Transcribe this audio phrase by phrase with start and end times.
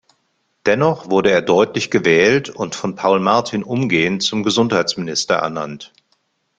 [0.65, 5.93] Dennoch wurde er deutlich gewählt und von Paul Martin umgehend zum Gesundheitsminister ernannt.